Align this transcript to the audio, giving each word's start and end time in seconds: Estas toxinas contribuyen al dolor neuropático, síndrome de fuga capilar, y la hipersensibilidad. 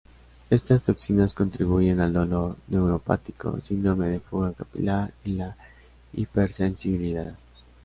Estas 0.49 0.81
toxinas 0.81 1.35
contribuyen 1.35 1.99
al 1.99 2.11
dolor 2.11 2.55
neuropático, 2.69 3.59
síndrome 3.61 4.07
de 4.07 4.19
fuga 4.19 4.51
capilar, 4.53 5.13
y 5.23 5.33
la 5.33 5.55
hipersensibilidad. 6.13 7.35